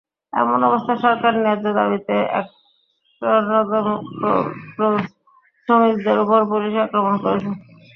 [0.33, 3.71] এমন অবস্থায় সরকার ন্যায্য দাবিতে অনশনরত
[5.59, 7.49] শ্রমিকদের ওপর পুলিশি আক্রমণ করেছে।